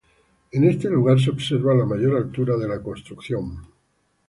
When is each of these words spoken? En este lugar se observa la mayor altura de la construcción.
En 0.51 0.63
este 0.63 0.89
lugar 0.89 1.19
se 1.19 1.29
observa 1.29 1.75
la 1.75 1.85
mayor 1.85 2.17
altura 2.17 2.57
de 2.57 2.67
la 2.67 2.81
construcción. 2.81 3.59